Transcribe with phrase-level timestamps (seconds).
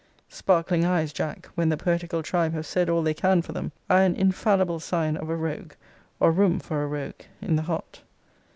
[0.29, 4.01] Sparkling eyes, Jack, when the poetical tribe have said all they can for them, are
[4.01, 5.73] an infallible sign of a rogue,
[6.19, 8.01] or room for a rogue, in the heart.